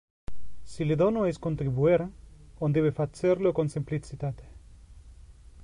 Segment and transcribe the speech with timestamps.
[0.63, 2.01] Si le dono es contribuer,
[2.67, 4.49] on debe facer lo con simplicitate.